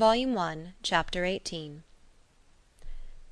Volume 0.00 0.32
One, 0.32 0.72
Chapter 0.82 1.26
XVIII 1.26 1.82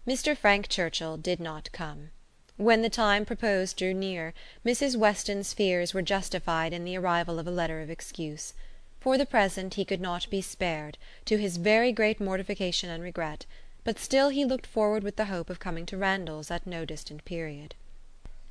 Mr. 0.06 0.36
Frank 0.36 0.68
Churchill 0.68 1.16
did 1.16 1.40
not 1.40 1.72
come. 1.72 2.10
When 2.58 2.82
the 2.82 2.90
time 2.90 3.24
proposed 3.24 3.78
drew 3.78 3.94
near, 3.94 4.34
Mrs. 4.66 4.94
Weston's 4.94 5.54
fears 5.54 5.94
were 5.94 6.02
justified 6.02 6.74
in 6.74 6.84
the 6.84 6.98
arrival 6.98 7.38
of 7.38 7.46
a 7.46 7.50
letter 7.50 7.80
of 7.80 7.88
excuse. 7.88 8.52
For 9.00 9.16
the 9.16 9.24
present 9.24 9.76
he 9.76 9.86
could 9.86 10.02
not 10.02 10.28
be 10.28 10.42
spared, 10.42 10.98
to 11.24 11.38
his 11.38 11.56
very 11.56 11.90
great 11.90 12.20
mortification 12.20 12.90
and 12.90 13.02
regret; 13.02 13.46
but 13.82 13.98
still 13.98 14.28
he 14.28 14.44
looked 14.44 14.66
forward 14.66 15.02
with 15.02 15.16
the 15.16 15.24
hope 15.32 15.48
of 15.48 15.58
coming 15.58 15.86
to 15.86 15.96
Randalls 15.96 16.50
at 16.50 16.66
no 16.66 16.84
distant 16.84 17.24
period. 17.24 17.76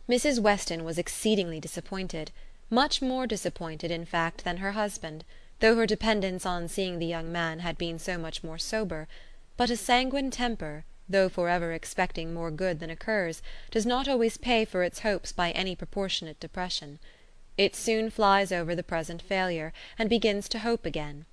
Mrs. 0.10 0.40
Weston 0.40 0.84
was 0.84 0.98
exceedingly 0.98 1.60
disappointed; 1.60 2.32
much 2.72 3.00
more 3.00 3.28
disappointed, 3.28 3.92
in 3.92 4.06
fact, 4.06 4.44
than 4.44 4.58
her 4.58 4.72
husband, 4.72 5.24
though 5.60 5.76
her 5.76 5.88
dependence 5.88 6.46
on 6.46 6.68
seeing 6.68 7.00
the 7.00 7.06
young 7.08 7.32
man 7.32 7.60
had 7.60 7.80
been 7.80 7.98
so 7.98 8.16
much 8.16 8.44
more 8.44 8.60
sober; 8.60 9.08
but 9.56 9.72
a 9.72 9.76
sanguine 9.76 10.30
temper, 10.30 10.86
though 11.10 11.28
for 11.28 11.50
ever 11.50 11.74
expecting 11.74 12.32
more 12.32 12.52
good 12.52 12.80
than 12.80 12.92
occurs, 12.92 13.42
does 13.72 13.84
not 13.84 14.08
always 14.08 14.38
pay 14.38 14.64
for 14.64 14.84
its 14.84 15.00
hopes 15.00 15.32
by 15.32 15.50
any 15.52 15.76
proportionate 15.76 16.40
depression. 16.40 17.00
It 17.58 17.76
soon 17.76 18.12
flies 18.12 18.52
over 18.52 18.76
the 18.76 18.84
present 18.84 19.20
failure, 19.20 19.74
and 19.98 20.12
begins 20.12 20.48
to 20.50 20.60
hope 20.60 20.86
again. 20.86 21.26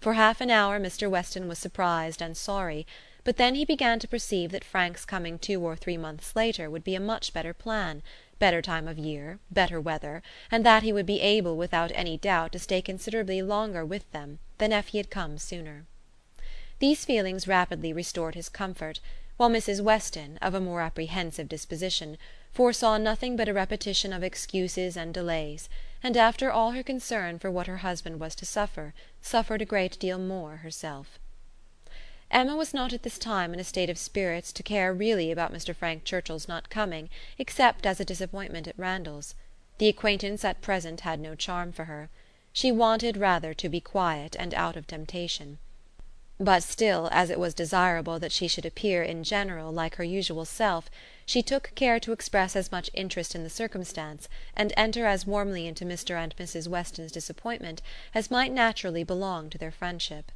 For 0.00 0.12
half 0.12 0.40
an 0.40 0.50
hour 0.50 0.78
Mr. 0.78 1.10
Weston 1.10 1.48
was 1.48 1.58
surprised 1.58 2.22
and 2.22 2.36
sorry; 2.36 2.86
but 3.24 3.36
then 3.36 3.54
he 3.54 3.64
began 3.64 3.98
to 3.98 4.08
perceive 4.08 4.50
that 4.50 4.64
Frank's 4.64 5.04
coming 5.04 5.38
two 5.38 5.60
or 5.64 5.76
three 5.76 5.96
months 5.96 6.34
later 6.34 6.68
would 6.68 6.82
be 6.82 6.94
a 6.94 7.00
much 7.00 7.32
better 7.32 7.54
plan, 7.54 8.02
better 8.38 8.60
time 8.60 8.88
of 8.88 8.98
year, 8.98 9.38
better 9.50 9.80
weather, 9.80 10.22
and 10.50 10.66
that 10.66 10.82
he 10.82 10.92
would 10.92 11.06
be 11.06 11.20
able 11.20 11.56
without 11.56 11.92
any 11.94 12.16
doubt 12.16 12.50
to 12.52 12.58
stay 12.58 12.82
considerably 12.82 13.40
longer 13.40 13.84
with 13.84 14.10
them 14.10 14.40
than 14.58 14.72
if 14.72 14.88
he 14.88 14.98
had 14.98 15.10
come 15.10 15.38
sooner. 15.38 15.86
These 16.80 17.04
feelings 17.04 17.46
rapidly 17.46 17.92
restored 17.92 18.34
his 18.34 18.48
comfort, 18.48 18.98
while 19.36 19.48
Mrs. 19.48 19.80
Weston, 19.80 20.36
of 20.38 20.54
a 20.54 20.60
more 20.60 20.80
apprehensive 20.80 21.48
disposition, 21.48 22.18
foresaw 22.52 22.98
nothing 22.98 23.36
but 23.36 23.48
a 23.48 23.54
repetition 23.54 24.12
of 24.12 24.24
excuses 24.24 24.96
and 24.96 25.14
delays, 25.14 25.68
and 26.02 26.16
after 26.16 26.50
all 26.50 26.72
her 26.72 26.82
concern 26.82 27.38
for 27.38 27.50
what 27.50 27.68
her 27.68 27.78
husband 27.78 28.18
was 28.18 28.34
to 28.34 28.44
suffer, 28.44 28.94
suffered 29.20 29.62
a 29.62 29.64
great 29.64 29.96
deal 30.00 30.18
more 30.18 30.56
herself. 30.56 31.20
Emma 32.32 32.56
was 32.56 32.72
not 32.72 32.94
at 32.94 33.02
this 33.02 33.18
time 33.18 33.52
in 33.52 33.60
a 33.60 33.64
state 33.64 33.90
of 33.90 33.98
spirits 33.98 34.52
to 34.52 34.62
care 34.62 34.94
really 34.94 35.30
about 35.30 35.52
Mr. 35.52 35.76
Frank 35.76 36.02
Churchill's 36.02 36.48
not 36.48 36.70
coming 36.70 37.10
except 37.36 37.84
as 37.84 38.00
a 38.00 38.06
disappointment 38.06 38.66
at 38.66 38.78
Randalls. 38.78 39.34
The 39.76 39.88
acquaintance 39.88 40.42
at 40.42 40.62
present 40.62 41.02
had 41.02 41.20
no 41.20 41.34
charm 41.34 41.72
for 41.72 41.84
her. 41.84 42.08
She 42.50 42.72
wanted 42.72 43.18
rather 43.18 43.52
to 43.52 43.68
be 43.68 43.82
quiet 43.82 44.34
and 44.38 44.54
out 44.54 44.76
of 44.78 44.86
temptation. 44.86 45.58
But 46.40 46.62
still, 46.62 47.10
as 47.12 47.28
it 47.28 47.38
was 47.38 47.52
desirable 47.52 48.18
that 48.18 48.32
she 48.32 48.48
should 48.48 48.64
appear, 48.64 49.02
in 49.02 49.24
general, 49.24 49.70
like 49.70 49.96
her 49.96 50.04
usual 50.04 50.46
self, 50.46 50.90
she 51.26 51.42
took 51.42 51.72
care 51.74 52.00
to 52.00 52.12
express 52.12 52.56
as 52.56 52.72
much 52.72 52.90
interest 52.94 53.34
in 53.34 53.42
the 53.42 53.50
circumstance, 53.50 54.26
and 54.56 54.72
enter 54.74 55.04
as 55.04 55.26
warmly 55.26 55.66
into 55.66 55.84
Mr. 55.84 56.16
and 56.16 56.34
Mrs. 56.36 56.66
Weston's 56.66 57.12
disappointment, 57.12 57.82
as 58.14 58.30
might 58.30 58.52
naturally 58.52 59.04
belong 59.04 59.50
to 59.50 59.58
their 59.58 59.70
friendship. 59.70 60.32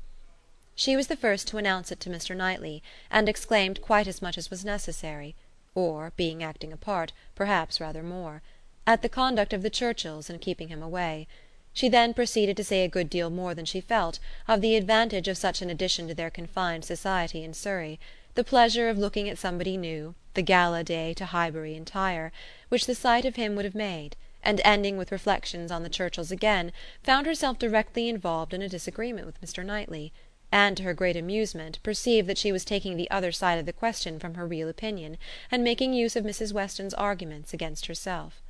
She 0.77 0.95
was 0.95 1.07
the 1.07 1.17
first 1.17 1.49
to 1.49 1.57
announce 1.57 1.91
it 1.91 2.01
to 2.01 2.11
Mr. 2.11 2.37
Knightley, 2.37 2.83
and 3.11 3.29
exclaimed 3.29 3.81
quite 3.81 4.07
as 4.07 4.21
much 4.21 4.37
as 4.37 4.51
was 4.51 4.65
necessary 4.65 5.35
or, 5.75 6.13
being 6.17 6.43
acting 6.43 6.73
a 6.73 6.77
part, 6.77 7.13
perhaps 7.35 7.81
rather 7.81 8.03
more 8.03 8.43
at 8.87 9.03
the 9.03 9.09
conduct 9.09 9.53
of 9.53 9.63
the 9.63 9.71
Churchills 9.71 10.31
in 10.31 10.39
keeping 10.39 10.69
him 10.69 10.83
away. 10.83 11.27
She 11.73 11.89
then 11.89 12.15
proceeded 12.15 12.57
to 12.57 12.65
say 12.65 12.85
a 12.85 12.89
good 12.89 13.11
deal 13.11 13.31
more 13.31 13.55
than 13.55 13.65
she 13.65 13.81
felt, 13.81 14.19
of 14.47 14.61
the 14.61 14.77
advantage 14.77 15.29
of 15.29 15.37
such 15.37 15.61
an 15.61 15.71
addition 15.71 16.09
to 16.09 16.15
their 16.15 16.31
confined 16.31 16.85
society 16.85 17.43
in 17.43 17.53
Surrey, 17.53 17.99
the 18.35 18.45
pleasure 18.45 18.89
of 18.89 18.99
looking 18.99 19.29
at 19.29 19.39
somebody 19.39 19.77
new, 19.77 20.15
the 20.35 20.43
gala 20.43 20.85
day 20.85 21.13
to 21.15 21.27
Highbury 21.27 21.75
entire, 21.75 22.33
which 22.69 22.87
the 22.87 22.95
sight 22.95 23.25
of 23.25 23.37
him 23.37 23.57
would 23.57 23.65
have 23.65 23.75
made, 23.75 24.15
and 24.43 24.61
ending 24.65 24.97
with 24.97 25.11
reflections 25.11 25.73
on 25.73 25.83
the 25.83 25.91
Churchills 25.91 26.31
again, 26.31 26.71
found 27.03 27.27
herself 27.27 27.59
directly 27.59 28.09
involved 28.09 28.55
in 28.55 28.63
a 28.63 28.69
disagreement 28.69 29.27
with 29.27 29.41
Mr. 29.41 29.65
Knightley, 29.65 30.13
and 30.53 30.77
to 30.77 30.85
her 30.85 30.95
great 30.95 31.17
amusement 31.17 31.83
perceived 31.83 32.29
that 32.29 32.39
she 32.39 32.53
was 32.53 32.65
taking 32.65 32.97
the 32.97 33.11
other 33.11 33.33
side 33.33 33.59
of 33.59 33.67
the 33.67 33.73
question 33.73 34.19
from 34.19 34.35
her 34.35 34.47
real 34.47 34.69
opinion, 34.69 35.19
and 35.51 35.65
making 35.65 35.93
use 35.93 36.15
of 36.15 36.25
Mrs. 36.25 36.53
Weston's 36.53 36.95
arguments 36.95 37.53
against 37.53 37.87
herself. 37.87 38.41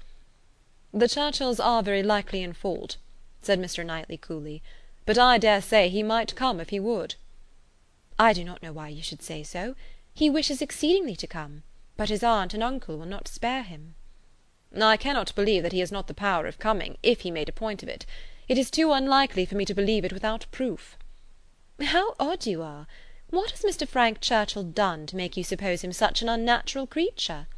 "The 0.92 1.08
Churchills 1.08 1.58
are 1.58 1.82
very 1.82 2.02
likely 2.02 2.42
in 2.42 2.52
fault," 2.52 2.98
said 3.40 3.58
Mr. 3.58 3.84
Knightley 3.84 4.18
coolly, 4.18 4.62
"but 5.06 5.16
I 5.16 5.38
dare 5.38 5.62
say 5.62 5.88
he 5.88 6.02
might 6.02 6.36
come 6.36 6.60
if 6.60 6.68
he 6.68 6.78
would." 6.78 7.14
"I 8.18 8.34
do 8.34 8.44
not 8.44 8.62
know 8.62 8.74
why 8.74 8.88
you 8.90 9.02
should 9.02 9.22
say 9.22 9.42
so. 9.42 9.74
He 10.12 10.28
wishes 10.28 10.60
exceedingly 10.60 11.16
to 11.16 11.26
come; 11.26 11.62
but 11.96 12.10
his 12.10 12.22
aunt 12.22 12.52
and 12.52 12.62
uncle 12.62 12.98
will 12.98 13.06
not 13.06 13.26
spare 13.26 13.62
him." 13.62 13.94
"I 14.78 14.98
cannot 14.98 15.34
believe 15.34 15.62
that 15.62 15.72
he 15.72 15.80
has 15.80 15.90
not 15.90 16.08
the 16.08 16.12
power 16.12 16.46
of 16.46 16.58
coming, 16.58 16.98
if 17.02 17.22
he 17.22 17.30
made 17.30 17.48
a 17.48 17.52
point 17.52 17.82
of 17.82 17.88
it. 17.88 18.04
It 18.48 18.58
is 18.58 18.70
too 18.70 18.92
unlikely 18.92 19.46
for 19.46 19.54
me 19.54 19.64
to 19.64 19.72
believe 19.72 20.04
it 20.04 20.12
without 20.12 20.44
proof." 20.50 20.98
"How 21.78 22.14
odd 22.18 22.46
you 22.46 22.62
are! 22.62 22.86
What 23.28 23.50
has 23.50 23.60
Mr. 23.60 23.86
Frank 23.86 24.22
Churchill 24.22 24.62
done 24.62 25.06
to 25.08 25.14
make 25.16 25.36
you 25.36 25.44
suppose 25.44 25.82
him 25.82 25.92
such 25.92 26.22
an 26.22 26.28
unnatural 26.30 26.86
creature?" 26.86 27.48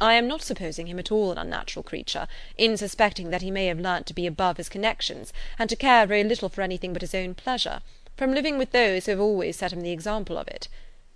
"I 0.00 0.14
am 0.14 0.26
not 0.26 0.40
supposing 0.40 0.86
him 0.86 0.98
at 0.98 1.12
all 1.12 1.30
an 1.30 1.36
unnatural 1.36 1.82
creature, 1.82 2.28
in 2.56 2.78
suspecting 2.78 3.28
that 3.28 3.42
he 3.42 3.50
may 3.50 3.66
have 3.66 3.78
learnt 3.78 4.06
to 4.06 4.14
be 4.14 4.26
above 4.26 4.56
his 4.56 4.70
connections, 4.70 5.34
and 5.58 5.68
to 5.68 5.76
care 5.76 6.06
very 6.06 6.24
little 6.24 6.48
for 6.48 6.62
anything 6.62 6.94
but 6.94 7.02
his 7.02 7.14
own 7.14 7.34
pleasure, 7.34 7.82
from 8.16 8.32
living 8.32 8.56
with 8.56 8.72
those 8.72 9.04
who 9.04 9.10
have 9.10 9.20
always 9.20 9.58
set 9.58 9.74
him 9.74 9.82
the 9.82 9.92
example 9.92 10.38
of 10.38 10.48
it. 10.48 10.68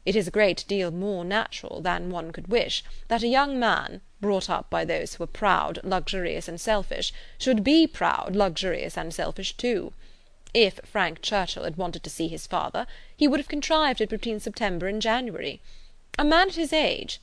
It 0.04 0.14
is 0.14 0.28
a 0.28 0.30
great 0.30 0.66
deal 0.68 0.90
more 0.90 1.24
natural 1.24 1.80
than 1.80 2.10
one 2.10 2.32
could 2.32 2.48
wish, 2.48 2.84
that 3.08 3.22
a 3.22 3.28
young 3.28 3.58
man, 3.58 4.02
brought 4.20 4.50
up 4.50 4.68
by 4.68 4.84
those 4.84 5.14
who 5.14 5.24
are 5.24 5.26
proud, 5.26 5.80
luxurious, 5.82 6.48
and 6.48 6.60
selfish, 6.60 7.14
should 7.38 7.64
be 7.64 7.86
proud, 7.86 8.36
luxurious, 8.36 8.98
and 8.98 9.14
selfish 9.14 9.56
too. 9.56 9.94
If 10.54 10.80
Frank 10.84 11.20
Churchill 11.20 11.64
had 11.64 11.76
wanted 11.76 12.02
to 12.04 12.10
see 12.10 12.28
his 12.28 12.46
father, 12.46 12.86
he 13.16 13.28
would 13.28 13.40
have 13.40 13.48
contrived 13.48 14.00
it 14.00 14.08
between 14.08 14.40
September 14.40 14.86
and 14.86 15.02
January. 15.02 15.60
A 16.16 16.24
man 16.24 16.48
at 16.48 16.54
his 16.54 16.72
age 16.72 17.20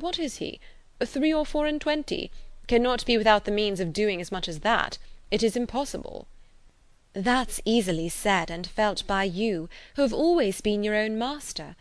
what 0.00 0.18
is 0.18 0.36
he? 0.36 0.58
three 1.04 1.32
or 1.32 1.44
four 1.44 1.66
and 1.66 1.80
twenty, 1.80 2.30
cannot 2.66 3.04
be 3.04 3.18
without 3.18 3.44
the 3.44 3.50
means 3.50 3.78
of 3.78 3.92
doing 3.92 4.22
as 4.22 4.32
much 4.32 4.48
as 4.48 4.60
that. 4.60 4.96
It 5.30 5.42
is 5.42 5.54
impossible." 5.54 6.26
"That's 7.12 7.60
easily 7.66 8.08
said 8.08 8.50
and 8.50 8.66
felt 8.66 9.06
by 9.06 9.24
you, 9.24 9.68
who 9.96 10.02
have 10.02 10.14
always 10.14 10.62
been 10.62 10.82
your 10.82 10.94
own 10.94 11.18
master. 11.18 11.76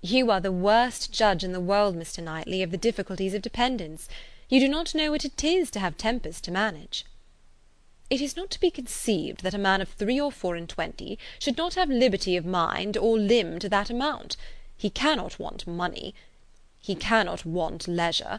You 0.00 0.30
are 0.30 0.40
the 0.40 0.52
worst 0.52 1.10
judge 1.10 1.42
in 1.42 1.50
the 1.50 1.60
world, 1.60 1.96
Mr. 1.96 2.22
Knightley, 2.22 2.62
of 2.62 2.70
the 2.70 2.76
difficulties 2.76 3.34
of 3.34 3.42
dependence. 3.42 4.08
You 4.48 4.60
do 4.60 4.68
not 4.68 4.94
know 4.94 5.10
what 5.10 5.24
it 5.24 5.42
is 5.42 5.70
to 5.72 5.80
have 5.80 5.96
tempers 5.96 6.40
to 6.42 6.52
manage." 6.52 7.04
"It 8.08 8.20
is 8.20 8.36
not 8.36 8.50
to 8.50 8.60
be 8.60 8.70
conceived 8.70 9.42
that 9.42 9.54
a 9.54 9.58
man 9.58 9.80
of 9.80 9.88
three 9.88 10.20
or 10.20 10.30
four 10.30 10.54
and 10.54 10.68
twenty 10.68 11.18
should 11.40 11.56
not 11.56 11.74
have 11.74 11.90
liberty 11.90 12.36
of 12.36 12.46
mind 12.46 12.96
or 12.96 13.18
limb 13.18 13.58
to 13.58 13.68
that 13.68 13.90
amount. 13.90 14.36
He 14.76 14.90
cannot 14.90 15.38
want 15.38 15.66
money. 15.66 16.14
He 16.80 16.94
cannot 16.94 17.44
want 17.44 17.88
leisure. 17.88 18.38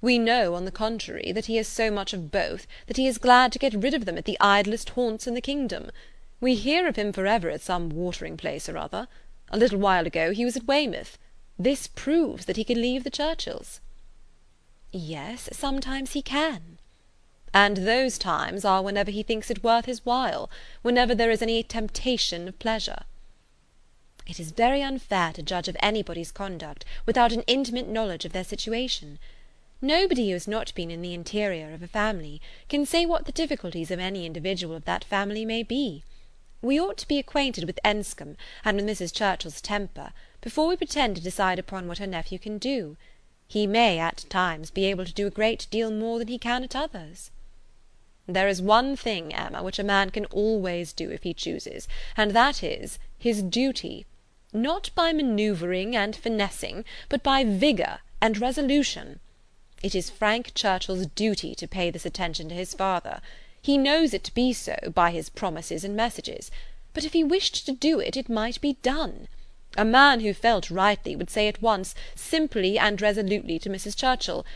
We 0.00 0.18
know, 0.18 0.54
on 0.54 0.64
the 0.64 0.72
contrary, 0.72 1.30
that 1.32 1.44
he 1.44 1.56
has 1.56 1.68
so 1.68 1.90
much 1.90 2.12
of 2.12 2.30
both, 2.30 2.66
that 2.86 2.96
he 2.96 3.06
is 3.06 3.18
glad 3.18 3.52
to 3.52 3.58
get 3.58 3.74
rid 3.74 3.92
of 3.92 4.06
them 4.06 4.16
at 4.16 4.24
the 4.24 4.38
idlest 4.40 4.90
haunts 4.90 5.26
in 5.26 5.34
the 5.34 5.40
kingdom. 5.40 5.90
We 6.40 6.54
hear 6.54 6.88
of 6.88 6.96
him 6.96 7.12
for 7.12 7.26
ever 7.26 7.50
at 7.50 7.60
some 7.60 7.90
watering 7.90 8.38
place 8.38 8.68
or 8.68 8.78
other. 8.78 9.08
A 9.50 9.58
little 9.58 9.78
while 9.78 10.06
ago 10.06 10.32
he 10.32 10.44
was 10.46 10.56
at 10.56 10.66
Weymouth. 10.66 11.18
This 11.58 11.86
proves 11.86 12.46
that 12.46 12.56
he 12.56 12.64
can 12.64 12.80
leave 12.80 13.04
the 13.04 13.10
Churchills." 13.10 13.80
"Yes, 14.90 15.50
sometimes 15.52 16.14
he 16.14 16.22
can." 16.22 16.71
"And 17.54 17.76
those 17.78 18.16
times 18.16 18.64
are 18.64 18.80
whenever 18.80 19.10
he 19.10 19.22
thinks 19.22 19.50
it 19.50 19.62
worth 19.62 19.84
his 19.84 20.06
while, 20.06 20.48
whenever 20.80 21.14
there 21.14 21.30
is 21.30 21.42
any 21.42 21.62
temptation 21.62 22.48
of 22.48 22.58
pleasure." 22.58 23.04
"It 24.26 24.40
is 24.40 24.52
very 24.52 24.80
unfair 24.80 25.34
to 25.34 25.42
judge 25.42 25.68
of 25.68 25.76
anybody's 25.80 26.32
conduct 26.32 26.86
without 27.04 27.30
an 27.30 27.42
intimate 27.46 27.88
knowledge 27.88 28.24
of 28.24 28.32
their 28.32 28.42
situation. 28.42 29.18
Nobody 29.82 30.28
who 30.28 30.32
has 30.32 30.48
not 30.48 30.74
been 30.74 30.90
in 30.90 31.02
the 31.02 31.12
interior 31.12 31.74
of 31.74 31.82
a 31.82 31.88
family 31.88 32.40
can 32.70 32.86
say 32.86 33.04
what 33.04 33.26
the 33.26 33.32
difficulties 33.32 33.90
of 33.90 34.00
any 34.00 34.24
individual 34.24 34.74
of 34.74 34.86
that 34.86 35.04
family 35.04 35.44
may 35.44 35.62
be. 35.62 36.04
We 36.62 36.80
ought 36.80 36.96
to 36.98 37.08
be 37.08 37.18
acquainted 37.18 37.64
with 37.64 37.78
Enscombe 37.84 38.38
and 38.64 38.78
with 38.78 38.86
Mrs. 38.86 39.12
Churchill's 39.12 39.60
temper 39.60 40.14
before 40.40 40.68
we 40.68 40.76
pretend 40.76 41.16
to 41.16 41.22
decide 41.22 41.58
upon 41.58 41.86
what 41.86 41.98
her 41.98 42.06
nephew 42.06 42.38
can 42.38 42.56
do. 42.56 42.96
He 43.46 43.66
may, 43.66 43.98
at 43.98 44.24
times, 44.30 44.70
be 44.70 44.86
able 44.86 45.04
to 45.04 45.12
do 45.12 45.26
a 45.26 45.30
great 45.30 45.66
deal 45.70 45.90
more 45.90 46.18
than 46.18 46.28
he 46.28 46.38
can 46.38 46.64
at 46.64 46.74
others." 46.74 47.30
"There 48.28 48.46
is 48.46 48.62
one 48.62 48.94
thing, 48.94 49.34
Emma, 49.34 49.64
which 49.64 49.80
a 49.80 49.82
man 49.82 50.10
can 50.10 50.26
always 50.26 50.92
do 50.92 51.10
if 51.10 51.24
he 51.24 51.34
chooses, 51.34 51.88
and 52.16 52.30
that 52.30 52.62
is, 52.62 53.00
his 53.18 53.42
duty; 53.42 54.06
not 54.52 54.90
by 54.94 55.12
manoeuvring 55.12 55.96
and 55.96 56.14
finessing, 56.14 56.84
but 57.08 57.24
by 57.24 57.42
vigour 57.42 57.98
and 58.20 58.38
resolution. 58.38 59.18
It 59.82 59.96
is 59.96 60.08
Frank 60.08 60.54
Churchill's 60.54 61.06
duty 61.06 61.56
to 61.56 61.66
pay 61.66 61.90
this 61.90 62.06
attention 62.06 62.48
to 62.50 62.54
his 62.54 62.74
father. 62.74 63.20
He 63.60 63.76
knows 63.76 64.14
it 64.14 64.22
to 64.22 64.34
be 64.34 64.52
so, 64.52 64.76
by 64.94 65.10
his 65.10 65.28
promises 65.28 65.82
and 65.82 65.96
messages. 65.96 66.48
but 66.94 67.04
if 67.04 67.14
he 67.14 67.24
wished 67.24 67.66
to 67.66 67.72
do 67.72 67.98
it, 67.98 68.16
it 68.16 68.28
might 68.28 68.60
be 68.60 68.74
done. 68.82 69.26
A 69.76 69.84
man 69.84 70.20
who 70.20 70.32
felt 70.32 70.70
rightly 70.70 71.16
would 71.16 71.30
say 71.30 71.48
at 71.48 71.60
once, 71.60 71.92
simply 72.14 72.78
and 72.78 73.02
resolutely 73.02 73.58
to 73.58 73.68
Mrs. 73.68 73.96
Churchill, 73.96 74.46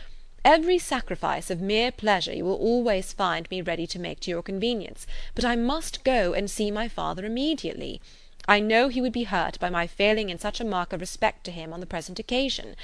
Every 0.47 0.79
sacrifice 0.79 1.49
of 1.49 1.59
mere 1.59 1.91
pleasure 1.91 2.33
you 2.33 2.45
will 2.45 2.55
always 2.55 3.11
find 3.11 3.51
me 3.51 3.61
ready 3.61 3.85
to 3.87 3.99
make 3.99 4.21
to 4.21 4.31
your 4.31 4.41
convenience, 4.41 5.05
but 5.35 5.43
I 5.43 5.57
must 5.57 6.05
go 6.05 6.31
and 6.31 6.49
see 6.49 6.71
my 6.71 6.87
father 6.87 7.25
immediately. 7.25 7.99
I 8.47 8.61
know 8.61 8.87
he 8.87 9.01
would 9.01 9.11
be 9.11 9.25
hurt 9.25 9.59
by 9.59 9.69
my 9.69 9.87
failing 9.87 10.29
in 10.29 10.39
such 10.39 10.61
a 10.61 10.63
mark 10.63 10.93
of 10.93 11.01
respect 11.01 11.43
to 11.43 11.51
him 11.51 11.73
on 11.73 11.81
the 11.81 11.85
present 11.85 12.17
occasion. 12.17 12.77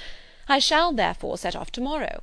I 0.46 0.58
shall, 0.58 0.92
therefore, 0.92 1.38
set 1.38 1.56
off 1.56 1.72
to 1.72 1.80
morrow. 1.80 2.22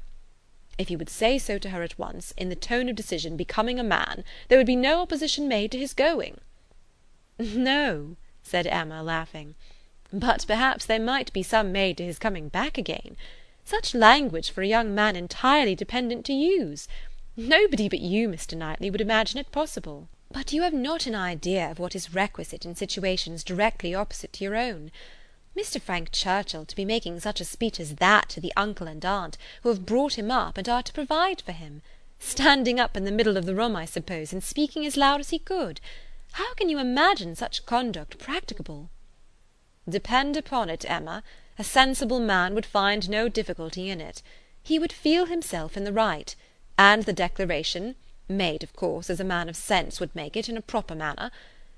If 0.78 0.92
you 0.92 1.00
would 1.00 1.10
say 1.10 1.40
so 1.40 1.58
to 1.58 1.72
her 1.72 1.82
at 1.82 1.98
once, 1.98 2.36
in 2.38 2.50
the 2.50 2.56
tone 2.56 2.88
of 2.88 2.96
decision 2.96 3.36
becoming 3.36 3.80
a 3.80 3.84
man, 3.84 4.24
there 4.48 4.60
would 4.60 4.68
be 4.68 4.76
no 4.76 5.02
opposition 5.02 5.48
made 5.48 5.72
to 5.72 5.80
his 5.80 5.96
going." 5.96 6.40
"No," 7.40 8.16
said 8.44 8.68
Emma, 8.68 9.02
laughing, 9.02 9.56
"but 10.14 10.46
perhaps 10.46 10.86
there 10.86 11.00
might 11.00 11.34
be 11.34 11.42
some 11.42 11.72
made 11.72 11.98
to 11.98 12.06
his 12.06 12.20
coming 12.20 12.48
back 12.48 12.78
again. 12.78 13.18
Such 13.71 13.95
language 13.95 14.51
for 14.51 14.62
a 14.62 14.68
young 14.68 14.94
man 14.94 15.15
entirely 15.15 15.75
dependent 15.75 16.25
to 16.25 16.33
use! 16.33 16.89
Nobody 17.38 17.88
but 17.88 18.01
you, 18.01 18.27
Mr. 18.27 18.57
Knightley, 18.57 18.89
would 18.89 19.00
imagine 19.00 19.39
it 19.39 19.50
possible. 19.53 20.09
But 20.29 20.51
you 20.51 20.63
have 20.63 20.73
not 20.73 21.06
an 21.06 21.15
idea 21.15 21.71
of 21.71 21.79
what 21.79 21.95
is 21.95 22.13
requisite 22.13 22.65
in 22.65 22.75
situations 22.75 23.45
directly 23.45 23.95
opposite 23.95 24.33
to 24.33 24.44
your 24.44 24.57
own. 24.57 24.91
Mr. 25.56 25.79
Frank 25.79 26.12
Churchill 26.12 26.65
to 26.65 26.75
be 26.75 26.83
making 26.83 27.21
such 27.21 27.39
a 27.39 27.45
speech 27.45 27.79
as 27.79 27.95
that 27.95 28.27
to 28.31 28.41
the 28.41 28.51
uncle 28.57 28.88
and 28.88 29.06
aunt, 29.06 29.38
who 29.63 29.69
have 29.69 29.85
brought 29.85 30.18
him 30.18 30.29
up, 30.29 30.57
and 30.57 30.68
are 30.68 30.83
to 30.83 30.91
provide 30.91 31.39
for 31.39 31.53
him! 31.53 31.81
Standing 32.19 32.77
up 32.77 32.97
in 32.97 33.06
the 33.06 33.09
middle 33.09 33.38
of 33.38 33.45
the 33.45 33.56
room, 33.56 33.77
I 33.77 33.85
suppose, 33.85 34.33
and 34.33 34.44
speaking 34.44 34.85
as 34.85 34.97
loud 34.97 35.21
as 35.21 35.29
he 35.29 35.39
could! 35.39 35.79
How 36.33 36.53
can 36.56 36.68
you 36.68 36.77
imagine 36.77 37.38
such 37.38 37.65
conduct 37.65 38.18
practicable?" 38.18 38.89
"Depend 39.88 40.35
upon 40.35 40.69
it, 40.69 40.83
Emma, 40.89 41.23
a 41.62 41.63
sensible 41.63 42.19
man 42.19 42.56
would 42.56 42.66
find 42.66 43.08
no 43.08 43.30
difficulty 43.30 43.88
in 43.92 44.02
it. 44.02 44.24
He 44.63 44.80
would 44.80 44.92
feel 44.92 45.28
himself 45.28 45.78
in 45.78 45.84
the 45.84 45.94
right; 45.94 46.36
and 46.75 47.04
the 47.04 47.13
declaration 47.13 47.94
made, 48.28 48.63
of 48.63 48.74
course, 48.75 49.12
as 49.12 49.19
a 49.19 49.24
man 49.24 49.48
of 49.48 49.56
sense 49.56 50.00
would 50.00 50.16
make 50.16 50.36
it, 50.36 50.50
in 50.50 50.58
a 50.58 50.62
proper 50.62 50.96
manner 50.96 51.30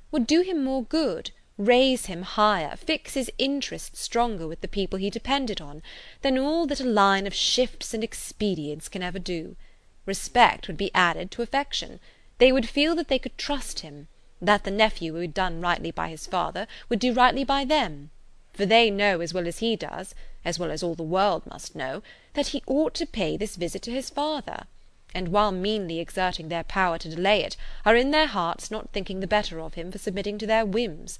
would 0.09 0.25
do 0.25 0.39
him 0.39 0.63
more 0.63 0.85
good, 0.85 1.31
raise 1.57 2.05
him 2.05 2.21
higher, 2.21 2.77
fix 2.77 3.15
his 3.15 3.29
interest 3.37 3.97
stronger 3.97 4.47
with 4.47 4.61
the 4.61 4.69
people 4.69 4.97
he 4.99 5.09
depended 5.09 5.59
on, 5.59 5.83
than 6.21 6.37
all 6.37 6.65
that 6.65 6.79
a 6.79 6.85
line 6.85 7.27
of 7.27 7.33
shifts 7.33 7.93
and 7.93 8.05
expedients 8.05 8.87
can 8.87 9.03
ever 9.03 9.19
do. 9.19 9.57
Respect 10.05 10.69
would 10.69 10.77
be 10.77 10.95
added 10.95 11.29
to 11.31 11.41
affection. 11.41 11.99
They 12.37 12.53
would 12.53 12.69
feel 12.69 12.95
that 12.95 13.09
they 13.09 13.19
could 13.19 13.37
trust 13.37 13.81
him 13.81 14.07
that 14.41 14.63
the 14.63 14.71
nephew 14.71 15.11
who 15.11 15.19
had 15.19 15.33
done 15.33 15.59
rightly 15.59 15.91
by 15.91 16.07
his 16.07 16.25
father 16.25 16.67
would 16.87 16.99
do 16.99 17.11
rightly 17.11 17.43
by 17.43 17.65
them; 17.65 18.11
for 18.53 18.65
they 18.65 18.89
know 18.89 19.19
as 19.19 19.33
well 19.33 19.47
as 19.47 19.59
he 19.59 19.75
does, 19.75 20.13
as 20.45 20.59
well 20.59 20.71
as 20.71 20.83
all 20.83 20.95
the 20.95 21.03
world 21.03 21.45
must 21.47 21.75
know, 21.75 22.03
that 22.33 22.47
he 22.47 22.63
ought 22.67 22.93
to 22.93 23.05
pay 23.05 23.35
this 23.35 23.55
visit 23.55 23.81
to 23.81 23.91
his 23.91 24.09
father; 24.09 24.67
and 25.13 25.29
while 25.29 25.51
meanly 25.51 25.99
exerting 25.99 26.49
their 26.49 26.63
power 26.63 26.97
to 26.97 27.09
delay 27.09 27.43
it, 27.43 27.57
are 27.85 27.95
in 27.95 28.11
their 28.11 28.27
hearts 28.27 28.69
not 28.69 28.91
thinking 28.91 29.19
the 29.19 29.27
better 29.27 29.59
of 29.59 29.73
him 29.73 29.91
for 29.91 29.97
submitting 29.97 30.37
to 30.37 30.47
their 30.47 30.65
whims. 30.65 31.19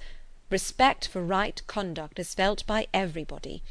Respect 0.50 1.08
for 1.08 1.24
right 1.24 1.62
conduct 1.66 2.20
is 2.20 2.36
felt 2.36 2.66
by 2.68 2.88
everybody. 2.94 3.64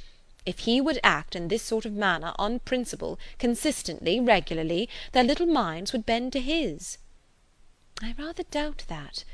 If 0.45 0.61
he 0.61 0.81
would 0.81 0.99
act 1.05 1.37
in 1.37 1.47
this 1.47 1.63
sort 1.63 1.85
of 1.85 1.93
manner, 1.93 2.33
on 2.37 2.59
principle, 2.59 3.17
consistently, 3.39 4.19
regularly, 4.19 4.89
their 5.13 5.23
little 5.23 5.47
minds 5.47 5.93
would 5.93 6.05
bend 6.05 6.33
to 6.33 6.41
his." 6.41 6.99
"I 8.01 8.15
rather 8.19 8.43
doubt 8.43 8.85
that. 8.89 9.25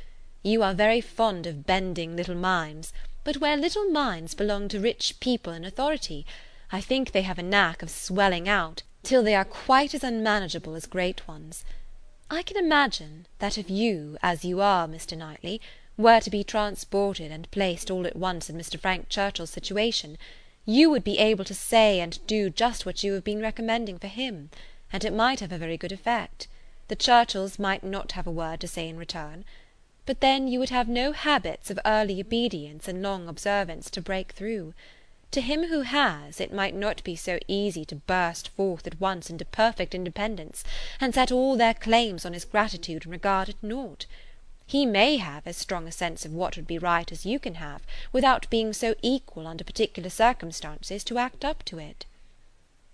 You 0.42 0.62
are 0.62 0.74
very 0.74 1.00
fond 1.00 1.46
of 1.46 1.64
bending 1.64 2.14
little 2.14 2.34
minds, 2.34 2.92
but 3.24 3.38
where 3.38 3.56
little 3.56 3.90
minds 3.90 4.34
belong 4.34 4.68
to 4.68 4.80
rich 4.80 5.20
people 5.20 5.52
in 5.52 5.64
authority, 5.64 6.24
I 6.70 6.80
think 6.80 7.12
they 7.12 7.22
have 7.22 7.38
a 7.38 7.42
knack 7.42 7.82
of 7.82 7.90
swelling 7.90 8.48
out 8.48 8.82
till 9.02 9.22
they 9.22 9.34
are 9.34 9.44
quite 9.44 9.94
as 9.94 10.04
unmanageable 10.04 10.74
as 10.74 10.86
great 10.86 11.26
ones. 11.26 11.64
I 12.30 12.42
can 12.42 12.56
imagine, 12.56 13.26
that 13.38 13.56
if 13.56 13.70
you, 13.70 14.18
as 14.22 14.44
you 14.44 14.60
are, 14.60 14.86
Mr. 14.86 15.16
Knightley, 15.16 15.60
were 15.96 16.20
to 16.20 16.30
be 16.30 16.44
transported 16.44 17.32
and 17.32 17.50
placed 17.50 17.90
all 17.90 18.06
at 18.06 18.16
once 18.16 18.50
in 18.50 18.56
Mr. 18.56 18.78
Frank 18.78 19.08
Churchill's 19.08 19.50
situation, 19.50 20.18
you 20.66 20.90
would 20.90 21.04
be 21.04 21.18
able 21.18 21.44
to 21.46 21.54
say 21.54 22.00
and 22.00 22.24
do 22.26 22.50
just 22.50 22.84
what 22.84 23.02
you 23.02 23.14
have 23.14 23.24
been 23.24 23.40
recommending 23.40 23.98
for 23.98 24.08
him, 24.08 24.50
and 24.92 25.04
it 25.04 25.12
might 25.14 25.40
have 25.40 25.52
a 25.52 25.58
very 25.58 25.78
good 25.78 25.92
effect. 25.92 26.46
The 26.88 26.96
Churchills 26.96 27.58
might 27.58 27.82
not 27.82 28.12
have 28.12 28.26
a 28.26 28.30
word 28.30 28.60
to 28.60 28.68
say 28.68 28.88
in 28.88 28.98
return 28.98 29.44
but 30.08 30.22
then 30.22 30.48
you 30.48 30.58
would 30.58 30.70
have 30.70 30.88
no 30.88 31.12
habits 31.12 31.70
of 31.70 31.78
early 31.84 32.18
obedience 32.18 32.88
and 32.88 33.02
long 33.02 33.28
observance 33.28 33.90
to 33.90 34.00
break 34.00 34.32
through. 34.32 34.72
To 35.32 35.42
him 35.42 35.64
who 35.64 35.82
has, 35.82 36.40
it 36.40 36.50
might 36.50 36.74
not 36.74 37.04
be 37.04 37.14
so 37.14 37.38
easy 37.46 37.84
to 37.84 37.96
burst 37.96 38.48
forth 38.48 38.86
at 38.86 38.98
once 38.98 39.28
into 39.28 39.44
perfect 39.44 39.94
independence, 39.94 40.64
and 40.98 41.14
set 41.14 41.30
all 41.30 41.58
their 41.58 41.74
claims 41.74 42.24
on 42.24 42.32
his 42.32 42.46
gratitude 42.46 43.04
and 43.04 43.12
regard 43.12 43.50
at 43.50 43.62
naught. 43.62 44.06
He 44.66 44.86
may 44.86 45.18
have 45.18 45.46
as 45.46 45.58
strong 45.58 45.86
a 45.86 45.92
sense 45.92 46.24
of 46.24 46.32
what 46.32 46.56
would 46.56 46.66
be 46.66 46.78
right 46.78 47.12
as 47.12 47.26
you 47.26 47.38
can 47.38 47.56
have, 47.56 47.82
without 48.10 48.48
being 48.48 48.72
so 48.72 48.94
equal, 49.02 49.46
under 49.46 49.62
particular 49.62 50.08
circumstances, 50.08 51.04
to 51.04 51.18
act 51.18 51.44
up 51.44 51.62
to 51.66 51.78
it." 51.78 52.06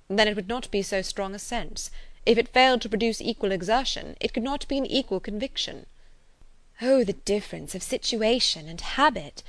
"Then 0.09 0.27
it 0.27 0.35
would 0.35 0.49
not 0.49 0.69
be 0.73 0.83
so 0.83 1.01
strong 1.01 1.33
a 1.33 1.39
sense. 1.39 1.93
If 2.27 2.39
it 2.39 2.49
failed 2.49 2.83
to 2.83 2.89
produce 2.89 3.21
equal 3.21 3.53
exertion, 3.53 4.17
it 4.19 4.35
could 4.35 4.43
not 4.43 4.67
be 4.67 4.79
an 4.79 4.87
equal 4.87 5.21
conviction. 5.21 5.87
Oh, 6.83 7.05
the 7.05 7.13
difference 7.13 7.77
of 7.77 7.85
situation 7.85 8.69
and 8.69 8.81
habit! 8.81 9.45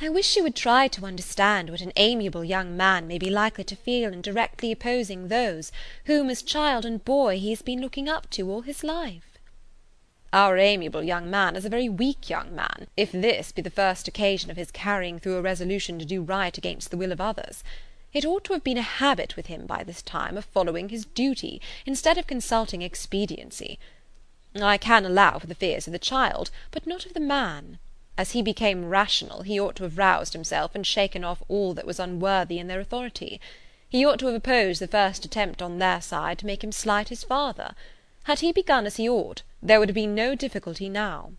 I 0.00 0.08
wish 0.08 0.36
you 0.36 0.44
would 0.44 0.54
try 0.54 0.86
to 0.86 1.04
understand 1.04 1.68
what 1.68 1.80
an 1.80 1.92
amiable 1.96 2.44
young 2.44 2.76
man 2.76 3.08
may 3.08 3.18
be 3.18 3.28
likely 3.28 3.64
to 3.64 3.74
feel 3.74 4.12
in 4.12 4.22
directly 4.22 4.70
opposing 4.70 5.28
those, 5.28 5.72
whom, 6.04 6.30
as 6.30 6.42
child 6.42 6.84
and 6.84 7.04
boy, 7.04 7.40
he 7.40 7.50
has 7.50 7.60
been 7.60 7.80
looking 7.80 8.08
up 8.08 8.30
to 8.30 8.48
all 8.48 8.60
his 8.60 8.84
life." 8.84 9.36
"Our 10.32 10.58
amiable 10.58 11.02
young 11.02 11.28
man 11.28 11.56
is 11.56 11.64
a 11.64 11.68
very 11.68 11.88
weak 11.88 12.30
young 12.30 12.54
man, 12.54 12.86
if 12.96 13.10
this 13.10 13.50
be 13.50 13.62
the 13.62 13.68
first 13.68 14.06
occasion 14.06 14.48
of 14.48 14.56
his 14.56 14.70
carrying 14.70 15.18
through 15.18 15.38
a 15.38 15.42
resolution 15.42 15.98
to 15.98 16.04
do 16.04 16.22
right 16.22 16.56
against 16.56 16.92
the 16.92 16.96
will 16.96 17.10
of 17.10 17.20
others. 17.20 17.64
It 18.12 18.24
ought 18.24 18.44
to 18.44 18.52
have 18.52 18.62
been 18.62 18.78
a 18.78 18.82
habit 18.82 19.36
with 19.36 19.46
him 19.46 19.66
by 19.66 19.82
this 19.82 20.02
time 20.02 20.36
of 20.36 20.44
following 20.44 20.88
his 20.88 21.04
duty, 21.04 21.60
instead 21.84 22.16
of 22.16 22.28
consulting 22.28 22.80
expediency. 22.80 23.80
I 24.54 24.78
can 24.78 25.04
allow 25.04 25.38
for 25.38 25.46
the 25.46 25.54
fears 25.54 25.86
of 25.86 25.92
the 25.92 25.98
child, 25.98 26.50
but 26.70 26.86
not 26.86 27.06
of 27.06 27.14
the 27.14 27.20
man. 27.20 27.78
As 28.18 28.32
he 28.32 28.42
became 28.42 28.88
rational, 28.88 29.42
he 29.42 29.58
ought 29.58 29.76
to 29.76 29.84
have 29.84 29.96
roused 29.96 30.32
himself 30.32 30.74
and 30.74 30.86
shaken 30.86 31.24
off 31.24 31.42
all 31.48 31.72
that 31.74 31.86
was 31.86 32.00
unworthy 32.00 32.58
in 32.58 32.66
their 32.66 32.80
authority. 32.80 33.40
He 33.88 34.04
ought 34.04 34.18
to 34.18 34.26
have 34.26 34.34
opposed 34.34 34.80
the 34.80 34.88
first 34.88 35.24
attempt 35.24 35.62
on 35.62 35.78
their 35.78 36.00
side 36.00 36.38
to 36.40 36.46
make 36.46 36.62
him 36.62 36.72
slight 36.72 37.08
his 37.08 37.24
father. 37.24 37.74
Had 38.24 38.40
he 38.40 38.52
begun 38.52 38.86
as 38.86 38.96
he 38.96 39.08
ought, 39.08 39.42
there 39.62 39.78
would 39.78 39.88
have 39.88 39.94
been 39.94 40.14
no 40.14 40.34
difficulty 40.34 40.88
now." 40.88 41.32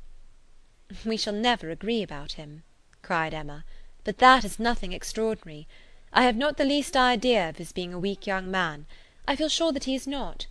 "We 1.06 1.18
shall 1.18 1.34
never 1.34 1.70
agree 1.70 2.02
about 2.02 2.34
him," 2.34 2.64
cried 3.02 3.34
Emma, 3.34 3.66
"but 4.04 4.18
that 4.18 4.44
is 4.44 4.60
nothing 4.60 4.94
extraordinary. 4.94 5.68
I 6.14 6.24
have 6.24 6.36
not 6.36 6.58
the 6.58 6.66
least 6.66 6.98
idea 6.98 7.50
of 7.50 7.58
his 7.58 7.72
being 7.72 7.94
a 7.94 8.00
weak 8.00 8.26
young 8.26 8.50
man. 8.50 8.86
I 9.28 9.36
feel 9.36 9.50
sure 9.50 9.72
that 9.72 9.84
he 9.84 9.96
is 9.96 10.08
not. 10.08 10.48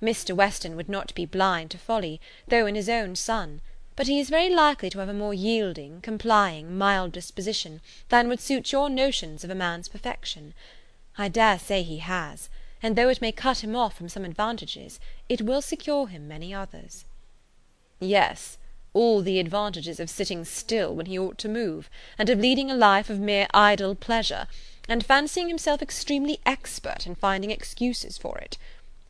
Mr. 0.00 0.34
Weston 0.34 0.76
would 0.76 0.88
not 0.88 1.12
be 1.14 1.26
blind 1.26 1.72
to 1.72 1.78
folly, 1.78 2.20
though 2.46 2.66
in 2.66 2.76
his 2.76 2.88
own 2.88 3.16
son; 3.16 3.60
but 3.96 4.06
he 4.06 4.20
is 4.20 4.30
very 4.30 4.48
likely 4.48 4.88
to 4.88 5.00
have 5.00 5.08
a 5.08 5.12
more 5.12 5.34
yielding, 5.34 6.00
complying, 6.00 6.78
mild 6.78 7.10
disposition, 7.10 7.80
than 8.08 8.28
would 8.28 8.38
suit 8.38 8.70
your 8.70 8.88
notions 8.88 9.42
of 9.42 9.50
a 9.50 9.56
man's 9.56 9.88
perfection. 9.88 10.54
I 11.16 11.26
dare 11.28 11.58
say 11.58 11.82
he 11.82 11.98
has; 11.98 12.48
and 12.80 12.94
though 12.94 13.08
it 13.08 13.20
may 13.20 13.32
cut 13.32 13.64
him 13.64 13.74
off 13.74 13.96
from 13.96 14.08
some 14.08 14.24
advantages, 14.24 15.00
it 15.28 15.42
will 15.42 15.60
secure 15.60 16.06
him 16.06 16.28
many 16.28 16.54
others." 16.54 17.04
"Yes, 17.98 18.56
all 18.94 19.20
the 19.20 19.40
advantages 19.40 19.98
of 19.98 20.08
sitting 20.08 20.44
still 20.44 20.94
when 20.94 21.06
he 21.06 21.18
ought 21.18 21.38
to 21.38 21.48
move, 21.48 21.90
and 22.16 22.30
of 22.30 22.38
leading 22.38 22.70
a 22.70 22.76
life 22.76 23.10
of 23.10 23.18
mere 23.18 23.48
idle 23.52 23.96
pleasure, 23.96 24.46
and 24.88 25.04
fancying 25.04 25.48
himself 25.48 25.82
extremely 25.82 26.38
expert 26.46 27.04
in 27.04 27.16
finding 27.16 27.50
excuses 27.50 28.16
for 28.16 28.38
it. 28.38 28.56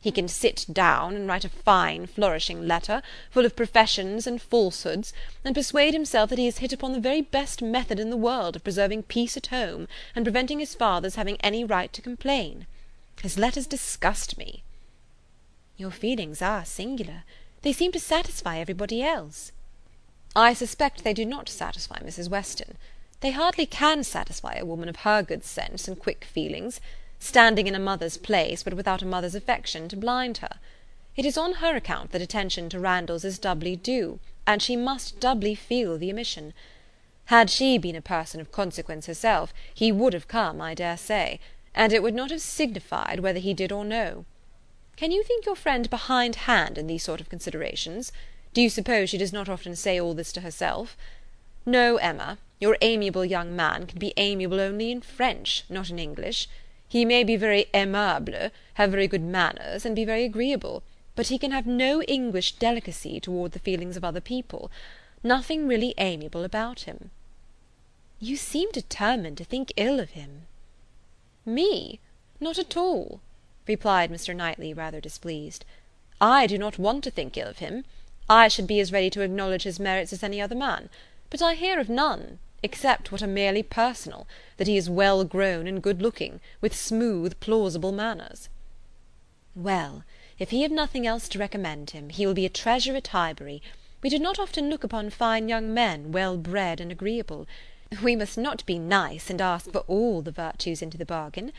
He 0.01 0.11
can 0.11 0.29
sit 0.29 0.65
down 0.71 1.15
and 1.15 1.27
write 1.27 1.43
a 1.43 1.49
fine 1.49 2.07
flourishing 2.07 2.65
letter, 2.65 3.01
full 3.29 3.45
of 3.45 3.57
professions 3.57 4.25
and 4.25 4.41
falsehoods, 4.41 5.11
and 5.43 5.53
persuade 5.53 5.93
himself 5.93 6.29
that 6.29 6.39
he 6.39 6.45
has 6.45 6.59
hit 6.59 6.71
upon 6.71 6.93
the 6.93 7.01
very 7.01 7.19
best 7.21 7.61
method 7.61 7.99
in 7.99 8.09
the 8.09 8.15
world 8.15 8.55
of 8.55 8.63
preserving 8.63 9.03
peace 9.03 9.35
at 9.35 9.47
home, 9.47 9.89
and 10.15 10.23
preventing 10.23 10.59
his 10.59 10.73
father's 10.73 11.15
having 11.15 11.35
any 11.41 11.65
right 11.65 11.91
to 11.91 12.01
complain. 12.01 12.65
His 13.21 13.37
letters 13.37 13.67
disgust 13.67 14.37
me." 14.37 14.63
"Your 15.75 15.91
feelings 15.91 16.41
are 16.41 16.63
singular. 16.63 17.25
They 17.61 17.73
seem 17.73 17.91
to 17.91 17.99
satisfy 17.99 18.57
everybody 18.57 19.03
else." 19.03 19.51
"I 20.33 20.53
suspect 20.53 21.03
they 21.03 21.13
do 21.13 21.25
not 21.25 21.49
satisfy 21.49 21.99
Mrs. 21.99 22.29
Weston. 22.29 22.77
They 23.19 23.31
hardly 23.31 23.65
can 23.65 24.05
satisfy 24.05 24.53
a 24.53 24.65
woman 24.65 24.87
of 24.87 24.97
her 24.97 25.21
good 25.23 25.43
sense 25.43 25.89
and 25.89 25.99
quick 25.99 26.23
feelings 26.23 26.79
standing 27.19 27.67
in 27.67 27.75
a 27.75 27.79
mother's 27.79 28.17
place, 28.17 28.63
but 28.63 28.73
without 28.73 29.01
a 29.01 29.05
mother's 29.05 29.35
affection 29.35 29.87
to 29.89 29.97
blind 29.97 30.37
her. 30.37 30.59
It 31.15 31.25
is 31.25 31.37
on 31.37 31.55
her 31.55 31.75
account 31.75 32.11
that 32.11 32.21
attention 32.21 32.69
to 32.69 32.79
Randalls 32.79 33.25
is 33.25 33.37
doubly 33.37 33.75
due, 33.75 34.19
and 34.47 34.61
she 34.61 34.75
must 34.75 35.19
doubly 35.19 35.53
feel 35.53 35.97
the 35.97 36.09
omission. 36.11 36.53
Had 37.25 37.49
she 37.49 37.77
been 37.77 37.95
a 37.95 38.01
person 38.01 38.39
of 38.39 38.51
consequence 38.51 39.05
herself, 39.05 39.53
he 39.73 39.91
would 39.91 40.13
have 40.13 40.27
come, 40.27 40.61
I 40.61 40.73
dare 40.73 40.97
say, 40.97 41.39
and 41.75 41.93
it 41.93 42.01
would 42.01 42.15
not 42.15 42.31
have 42.31 42.41
signified 42.41 43.19
whether 43.19 43.39
he 43.39 43.53
did 43.53 43.71
or 43.71 43.85
no. 43.85 44.25
Can 44.95 45.11
you 45.11 45.23
think 45.23 45.45
your 45.45 45.55
friend 45.55 45.89
behind 45.89 46.35
hand 46.35 46.77
in 46.77 46.87
these 46.87 47.03
sort 47.03 47.21
of 47.21 47.29
considerations? 47.29 48.11
Do 48.53 48.61
you 48.61 48.69
suppose 48.69 49.09
she 49.09 49.17
does 49.17 49.31
not 49.31 49.47
often 49.47 49.75
say 49.75 49.99
all 49.99 50.13
this 50.13 50.31
to 50.33 50.41
herself? 50.41 50.97
No, 51.65 51.97
Emma, 51.97 52.37
your 52.59 52.77
amiable 52.81 53.23
young 53.23 53.55
man 53.55 53.85
can 53.85 53.99
be 53.99 54.13
amiable 54.17 54.59
only 54.59 54.91
in 54.91 55.01
French, 55.01 55.65
not 55.69 55.89
in 55.89 55.99
English. 55.99 56.47
He 56.91 57.05
may 57.05 57.23
be 57.23 57.35
very 57.35 57.67
aimable, 57.71 58.49
have 58.73 58.89
very 58.89 59.07
good 59.07 59.21
manners, 59.21 59.85
and 59.85 59.95
be 59.95 60.05
very 60.05 60.23
agreeable, 60.23 60.81
but 61.15 61.27
he 61.27 61.37
can 61.37 61.51
have 61.51 61.67
no 61.67 62.01
English 62.01 62.53
delicacy 62.53 63.19
toward 63.19 63.51
the 63.51 63.59
feelings 63.59 63.95
of 63.95 64.03
other 64.03 64.19
people, 64.19 64.71
nothing 65.21 65.67
really 65.67 65.93
amiable 65.99 66.43
about 66.43 66.81
him." 66.81 67.11
"You 68.19 68.35
seem 68.35 68.71
determined 68.71 69.37
to 69.37 69.43
think 69.43 69.71
ill 69.77 69.99
of 69.99 70.11
him." 70.11 70.47
"Me? 71.45 71.99
Not 72.39 72.57
at 72.57 72.75
all," 72.75 73.21
replied 73.67 74.09
Mr. 74.09 74.35
Knightley, 74.35 74.73
rather 74.73 74.99
displeased. 74.99 75.65
"I 76.19 76.47
do 76.47 76.57
not 76.57 76.79
want 76.79 77.03
to 77.03 77.11
think 77.11 77.37
ill 77.37 77.49
of 77.49 77.59
him. 77.59 77.85
I 78.27 78.47
should 78.47 78.65
be 78.65 78.79
as 78.79 78.91
ready 78.91 79.11
to 79.11 79.21
acknowledge 79.21 79.61
his 79.61 79.79
merits 79.79 80.11
as 80.11 80.23
any 80.23 80.41
other 80.41 80.55
man; 80.55 80.89
but 81.29 81.39
I 81.43 81.53
hear 81.53 81.79
of 81.79 81.87
none 81.87 82.39
except 82.61 83.11
what 83.11 83.21
are 83.21 83.27
merely 83.27 83.63
personal, 83.63 84.27
that 84.57 84.67
he 84.67 84.77
is 84.77 84.89
well 84.89 85.23
grown 85.23 85.67
and 85.67 85.81
good 85.81 86.01
looking, 86.01 86.41
with 86.61 86.75
smooth 86.75 87.39
plausible 87.39 87.91
manners." 87.91 88.49
"Well, 89.55 90.03
if 90.37 90.51
he 90.51 90.61
have 90.61 90.71
nothing 90.71 91.05
else 91.05 91.27
to 91.29 91.39
recommend 91.39 91.91
him, 91.91 92.09
he 92.09 92.25
will 92.25 92.33
be 92.33 92.45
a 92.45 92.49
treasure 92.49 92.95
at 92.95 93.07
Highbury. 93.07 93.61
We 94.01 94.09
do 94.09 94.19
not 94.19 94.39
often 94.39 94.69
look 94.69 94.83
upon 94.83 95.09
fine 95.09 95.49
young 95.49 95.73
men, 95.73 96.11
well 96.11 96.37
bred 96.37 96.79
and 96.79 96.91
agreeable. 96.91 97.47
We 98.01 98.15
must 98.15 98.37
not 98.37 98.65
be 98.65 98.79
nice, 98.79 99.29
and 99.29 99.41
ask 99.41 99.71
for 99.71 99.79
all 99.87 100.21
the 100.21 100.31
virtues 100.31 100.81
into 100.81 100.97
the 100.97 101.05
bargain. 101.05 101.51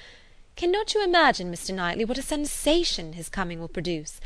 Cannot 0.57 0.95
you 0.95 1.03
imagine, 1.03 1.53
Mr. 1.53 1.75
Knightley, 1.75 2.05
what 2.05 2.19
a 2.19 2.23
sensation 2.23 3.15
his 3.15 3.29
coming 3.29 3.61
will 3.61 3.69
produce? 3.69 4.21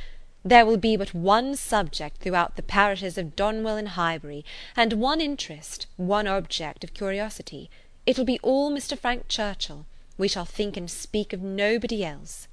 There 0.47 0.67
will 0.67 0.77
be 0.77 0.95
but 0.95 1.15
one 1.15 1.57
subject 1.57 2.19
throughout 2.19 2.57
the 2.57 2.63
parishes 2.63 3.17
of 3.17 3.35
Donwell 3.35 3.79
and 3.79 3.89
Highbury, 3.89 4.45
and 4.77 4.93
one 4.93 5.19
interest, 5.23 5.87
one 5.97 6.27
object 6.27 6.85
of 6.85 6.93
curiosity. 6.93 7.71
It 8.05 8.19
will 8.19 8.27
be 8.27 8.39
all 8.41 8.71
Mr. 8.71 8.99
Frank 8.99 9.27
Churchill. 9.29 9.87
We 10.19 10.29
shall 10.29 10.45
think 10.45 10.77
and 10.77 10.91
speak 10.91 11.33
of 11.33 11.41
nobody 11.41 12.05
else." 12.05 12.47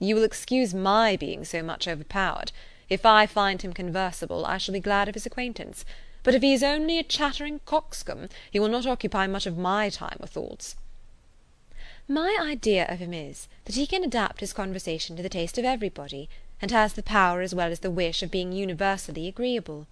"You 0.00 0.14
will 0.14 0.22
excuse 0.22 0.74
my 0.74 1.16
being 1.16 1.46
so 1.46 1.62
much 1.62 1.88
overpowered. 1.88 2.52
If 2.90 3.06
I 3.06 3.24
find 3.26 3.62
him 3.62 3.72
conversable, 3.72 4.44
I 4.44 4.58
shall 4.58 4.74
be 4.74 4.78
glad 4.80 5.08
of 5.08 5.14
his 5.14 5.24
acquaintance; 5.24 5.86
but 6.22 6.34
if 6.34 6.42
he 6.42 6.52
is 6.52 6.62
only 6.62 6.98
a 6.98 7.02
chattering 7.02 7.60
coxcomb, 7.64 8.28
he 8.50 8.60
will 8.60 8.68
not 8.68 8.84
occupy 8.84 9.26
much 9.26 9.46
of 9.46 9.56
my 9.56 9.88
time 9.88 10.18
or 10.20 10.26
thoughts." 10.26 10.76
"My 12.06 12.36
idea 12.38 12.84
of 12.86 12.98
him 12.98 13.14
is, 13.14 13.48
that 13.64 13.76
he 13.76 13.86
can 13.86 14.04
adapt 14.04 14.40
his 14.40 14.52
conversation 14.52 15.16
to 15.16 15.22
the 15.22 15.30
taste 15.30 15.56
of 15.56 15.64
everybody 15.64 16.28
and 16.62 16.70
has 16.70 16.92
the 16.92 17.02
power 17.02 17.42
as 17.42 17.54
well 17.54 17.72
as 17.72 17.80
the 17.80 17.90
wish 17.90 18.22
of 18.22 18.30
being 18.30 18.52
universally 18.52 19.26
agreeable. 19.26 19.88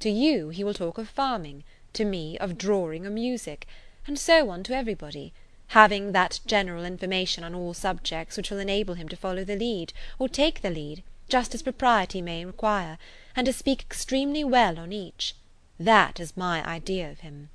To 0.00 0.10
you 0.10 0.50
he 0.50 0.62
will 0.62 0.74
talk 0.74 0.98
of 0.98 1.08
farming, 1.08 1.64
to 1.94 2.04
me 2.04 2.36
of 2.36 2.58
drawing 2.58 3.06
or 3.06 3.10
music, 3.10 3.66
and 4.06 4.18
so 4.18 4.50
on 4.50 4.62
to 4.64 4.76
everybody, 4.76 5.32
having 5.68 6.12
that 6.12 6.40
general 6.44 6.84
information 6.84 7.42
on 7.44 7.54
all 7.54 7.72
subjects 7.72 8.36
which 8.36 8.50
will 8.50 8.58
enable 8.58 8.94
him 8.94 9.08
to 9.08 9.16
follow 9.16 9.42
the 9.42 9.56
lead, 9.56 9.94
or 10.18 10.28
take 10.28 10.60
the 10.60 10.70
lead, 10.70 11.02
just 11.30 11.54
as 11.54 11.62
propriety 11.62 12.20
may 12.20 12.44
require, 12.44 12.98
and 13.34 13.46
to 13.46 13.52
speak 13.52 13.80
extremely 13.80 14.44
well 14.44 14.78
on 14.78 14.92
each. 14.92 15.34
That 15.80 16.20
is 16.20 16.36
my 16.36 16.62
idea 16.66 17.10
of 17.10 17.20
him." 17.20 17.48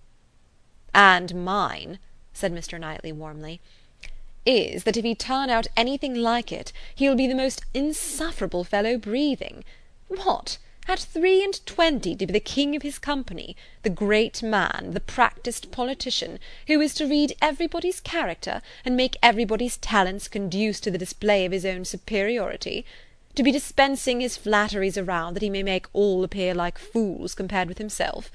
"And 0.96 1.46
mine," 1.46 2.00
said 2.34 2.52
Mr. 2.52 2.80
Knightley 2.80 3.12
warmly 3.12 3.62
is, 4.48 4.86
that 4.86 4.98
if 4.98 5.04
he 5.04 5.14
turn 5.14 5.50
out 5.50 5.68
anything 5.76 6.16
like 6.16 6.52
it, 6.52 6.72
he 6.96 7.08
will 7.08 7.16
be 7.16 7.28
the 7.28 7.36
most 7.36 7.66
insufferable 7.74 8.64
fellow 8.64 8.98
breathing. 8.98 9.64
What! 10.08 10.58
at 10.88 11.00
three 11.00 11.44
and 11.44 11.66
twenty 11.66 12.16
to 12.16 12.26
be 12.26 12.32
the 12.32 12.40
king 12.40 12.76
of 12.76 12.82
his 12.82 12.98
company, 12.98 13.58
the 13.84 13.90
great 13.90 14.42
man, 14.42 14.92
the 14.94 15.02
practised 15.02 15.70
politician, 15.70 16.40
who 16.68 16.80
is 16.80 16.94
to 16.94 17.06
read 17.06 17.36
everybody's 17.42 18.00
character, 18.00 18.62
and 18.86 18.96
make 18.96 19.18
everybody's 19.22 19.78
talents 19.78 20.30
conduce 20.30 20.80
to 20.80 20.90
the 20.90 20.98
display 20.98 21.46
of 21.46 21.52
his 21.52 21.66
own 21.66 21.84
superiority? 21.84 22.86
To 23.36 23.44
be 23.44 23.52
dispensing 23.52 24.22
his 24.22 24.38
flatteries 24.38 24.98
around, 24.98 25.34
that 25.34 25.44
he 25.44 25.50
may 25.50 25.62
make 25.62 25.88
all 25.92 26.24
appear 26.24 26.56
like 26.56 26.78
fools 26.78 27.36
compared 27.36 27.68
with 27.68 27.80
himself? 27.80 28.32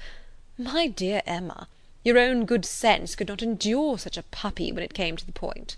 My 0.55 0.87
dear 0.87 1.23
Emma, 1.25 1.67
your 2.03 2.19
own 2.19 2.45
good 2.45 2.65
sense 2.65 3.15
could 3.15 3.27
not 3.27 3.41
endure 3.41 3.97
such 3.97 4.17
a 4.17 4.23
puppy 4.23 4.71
when 4.71 4.83
it 4.83 4.93
came 4.93 5.17
to 5.17 5.25
the 5.25 5.31
point. 5.31 5.75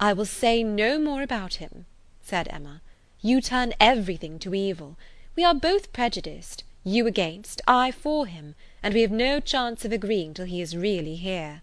"I 0.00 0.12
will 0.12 0.26
say 0.26 0.62
no 0.62 0.96
more 0.96 1.22
about 1.22 1.54
him," 1.54 1.86
said 2.22 2.46
Emma. 2.52 2.82
"You 3.20 3.40
turn 3.40 3.74
everything 3.80 4.38
to 4.38 4.54
evil. 4.54 4.96
We 5.34 5.42
are 5.42 5.56
both 5.56 5.92
prejudiced, 5.92 6.62
you 6.84 7.08
against, 7.08 7.60
I 7.66 7.90
for 7.90 8.26
him, 8.26 8.54
and 8.80 8.94
we 8.94 9.02
have 9.02 9.10
no 9.10 9.40
chance 9.40 9.84
of 9.84 9.90
agreeing 9.90 10.34
till 10.34 10.44
he 10.44 10.60
is 10.60 10.76
really 10.76 11.16
here." 11.16 11.62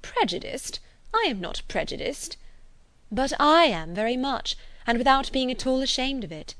"Prejudiced? 0.00 0.80
I 1.12 1.26
am 1.28 1.38
not 1.38 1.60
prejudiced." 1.68 2.38
"But 3.12 3.34
I 3.38 3.64
am 3.64 3.94
very 3.94 4.16
much, 4.16 4.56
and 4.86 4.96
without 4.96 5.30
being 5.30 5.50
at 5.50 5.66
all 5.66 5.82
ashamed 5.82 6.24
of 6.24 6.32
it. 6.32 6.54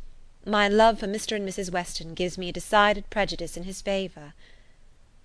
My 0.45 0.69
love 0.69 0.99
for 0.99 1.07
Mr. 1.07 1.35
and 1.35 1.49
Mrs. 1.49 1.73
Weston 1.73 2.13
gives 2.13 2.37
me 2.37 2.51
a 2.51 2.53
decided 2.53 3.09
prejudice 3.09 3.57
in 3.57 3.65
his 3.65 3.81
favour." 3.81 4.35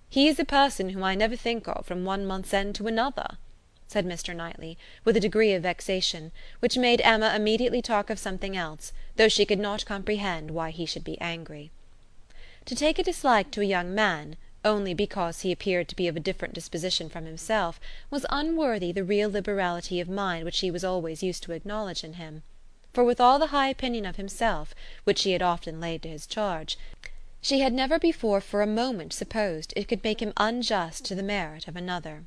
"He 0.08 0.26
is 0.26 0.38
a 0.38 0.46
person 0.46 0.88
whom 0.88 1.04
I 1.04 1.14
never 1.14 1.36
think 1.36 1.68
of 1.68 1.84
from 1.84 2.06
one 2.06 2.24
month's 2.24 2.54
end 2.54 2.74
to 2.76 2.86
another." 2.86 3.36
Said 3.88 4.04
Mr. 4.04 4.34
Knightley, 4.34 4.76
with 5.04 5.16
a 5.16 5.20
degree 5.20 5.52
of 5.52 5.62
vexation, 5.62 6.32
which 6.58 6.76
made 6.76 7.00
Emma 7.02 7.32
immediately 7.36 7.80
talk 7.80 8.10
of 8.10 8.18
something 8.18 8.56
else, 8.56 8.92
though 9.14 9.28
she 9.28 9.46
could 9.46 9.60
not 9.60 9.86
comprehend 9.86 10.50
why 10.50 10.70
he 10.70 10.84
should 10.84 11.04
be 11.04 11.20
angry. 11.20 11.70
To 12.64 12.74
take 12.74 12.98
a 12.98 13.04
dislike 13.04 13.52
to 13.52 13.60
a 13.60 13.64
young 13.64 13.94
man, 13.94 14.36
only 14.64 14.92
because 14.92 15.42
he 15.42 15.52
appeared 15.52 15.88
to 15.88 15.94
be 15.94 16.08
of 16.08 16.16
a 16.16 16.20
different 16.20 16.52
disposition 16.52 17.08
from 17.08 17.26
himself, 17.26 17.78
was 18.10 18.26
unworthy 18.28 18.90
the 18.90 19.04
real 19.04 19.30
liberality 19.30 20.00
of 20.00 20.08
mind 20.08 20.44
which 20.44 20.56
she 20.56 20.72
was 20.72 20.82
always 20.82 21.22
used 21.22 21.44
to 21.44 21.52
acknowledge 21.52 22.02
in 22.02 22.14
him; 22.14 22.42
for 22.92 23.04
with 23.04 23.20
all 23.20 23.38
the 23.38 23.54
high 23.54 23.68
opinion 23.68 24.04
of 24.04 24.16
himself, 24.16 24.74
which 25.04 25.20
she 25.20 25.30
had 25.30 25.42
often 25.42 25.80
laid 25.80 26.02
to 26.02 26.08
his 26.08 26.26
charge, 26.26 26.76
she 27.40 27.60
had 27.60 27.72
never 27.72 28.00
before 28.00 28.40
for 28.40 28.62
a 28.62 28.66
moment 28.66 29.12
supposed 29.12 29.72
it 29.76 29.86
could 29.86 30.02
make 30.02 30.20
him 30.20 30.32
unjust 30.36 31.04
to 31.04 31.14
the 31.14 31.22
merit 31.22 31.68
of 31.68 31.76
another. 31.76 32.24